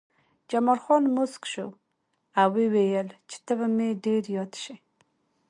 جمال 0.49 0.79
خان 0.83 1.03
موسک 1.15 1.43
شو 1.53 1.67
او 2.39 2.49
وویل 2.57 3.07
چې 3.29 3.37
ته 3.45 3.53
به 3.59 3.67
مې 3.75 3.89
ډېر 4.05 4.23
یاد 4.37 4.51
شې 4.63 4.75